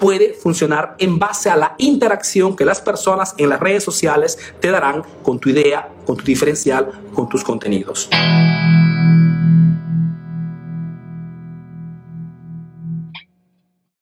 puede 0.00 0.34
funcionar 0.34 0.94
en 0.98 1.18
base 1.18 1.48
a 1.48 1.56
la 1.56 1.74
interacción 1.78 2.54
que 2.54 2.64
las 2.64 2.80
personas 2.80 3.34
en 3.38 3.48
las 3.48 3.60
redes 3.60 3.82
sociales 3.82 4.38
te 4.60 4.70
darán 4.70 5.02
con 5.22 5.38
tu 5.38 5.48
idea, 5.48 5.88
con 6.04 6.16
tu 6.16 6.24
diferencial, 6.24 6.90
con 7.14 7.28
tus 7.28 7.42
contenidos. 7.42 8.08